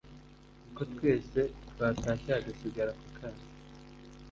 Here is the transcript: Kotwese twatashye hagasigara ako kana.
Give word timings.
Kotwese 0.75 1.41
twatashye 1.69 2.29
hagasigara 2.35 2.91
ako 2.93 3.05
kana. 3.17 3.43